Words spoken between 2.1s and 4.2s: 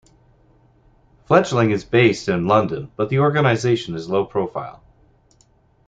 in London but the organisation is